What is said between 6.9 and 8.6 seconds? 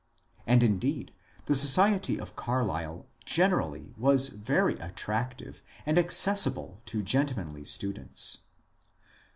gentlemanly students.